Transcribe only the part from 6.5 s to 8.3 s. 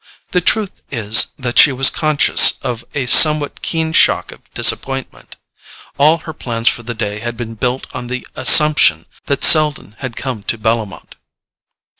for the day had been built on the